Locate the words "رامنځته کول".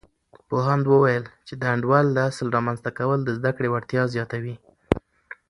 2.55-3.19